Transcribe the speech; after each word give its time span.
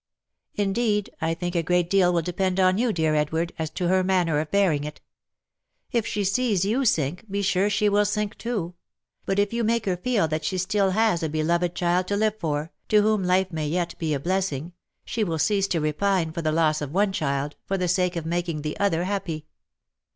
"Indeed, 0.55 1.11
I 1.21 1.35
think 1.35 1.53
a 1.55 1.61
great 1.61 1.87
deal 1.87 2.11
will 2.11 2.23
depend 2.23 2.59
on 2.59 2.79
you, 2.79 2.91
dear 2.91 3.13
Edward, 3.13 3.53
as 3.59 3.69
to 3.69 3.87
her 3.87 4.03
manner 4.03 4.39
of 4.39 4.49
bearing 4.49 4.83
it. 4.83 4.99
If 5.91 6.07
she 6.07 6.23
sees 6.23 6.65
you 6.65 6.85
sink, 6.85 7.25
be 7.29 7.43
sure 7.43 7.69
she 7.69 7.87
will 7.87 8.05
sink 8.05 8.35
too; 8.39 8.73
but 9.27 9.37
if 9.37 9.53
you 9.53 9.63
make 9.63 9.85
her 9.85 9.95
feel 9.95 10.27
that 10.29 10.43
she 10.43 10.55
has 10.55 10.63
still 10.63 10.89
a 10.97 11.29
beloved 11.29 11.75
child 11.75 12.07
to 12.07 12.17
live 12.17 12.39
for, 12.39 12.71
to 12.89 13.03
whom 13.03 13.23
life 13.23 13.51
may 13.51 13.67
yet 13.67 13.93
be 13.99 14.15
a 14.15 14.19
blessing, 14.19 14.73
she 15.05 15.23
will 15.23 15.37
cease 15.37 15.67
to 15.67 15.79
repine 15.79 16.33
for 16.33 16.41
the 16.41 16.51
loss 16.51 16.81
of 16.81 16.91
one 16.91 17.11
child, 17.11 17.55
for 17.67 17.77
the 17.77 17.87
sake 17.87 18.15
of 18.15 18.25
making 18.25 18.63
the 18.63 18.75
other 18.79 19.03
happy." 19.03 19.45